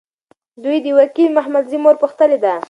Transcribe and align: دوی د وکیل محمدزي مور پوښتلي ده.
دوی 0.63 0.77
د 0.81 0.87
وکیل 0.99 1.29
محمدزي 1.37 1.77
مور 1.83 1.95
پوښتلي 2.01 2.37
ده. 2.43 2.53